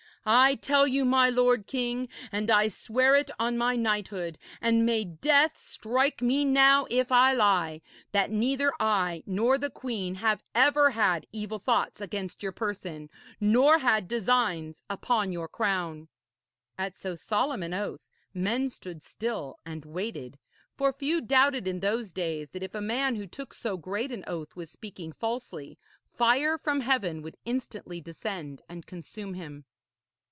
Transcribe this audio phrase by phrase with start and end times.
[0.23, 5.03] I tell you, my lord king, and I swear it on my knighthood, and may
[5.03, 10.91] death strike me now if I lie, that neither I nor the queen have ever
[10.91, 13.09] had evil thoughts against your person,
[13.39, 16.07] nor had designs upon your crown.'
[16.77, 20.37] At so solemn an oath men stood still and waited,
[20.77, 24.23] for few doubted in those days that if a man who took so great an
[24.27, 29.65] oath was speaking falsely, fire from heaven would instantly descend and consume him.